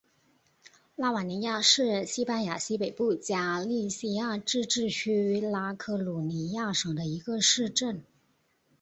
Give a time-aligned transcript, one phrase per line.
[0.95, 8.03] 拉瓦尼亚是西班牙西北部加利西亚自治区拉科鲁尼亚省的一个市镇。